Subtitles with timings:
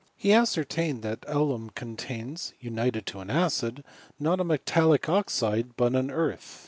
[0.17, 3.83] He ascertained Uiat alum contains, united to an acid,
[4.19, 6.59] not a metallic oxide, but an earth.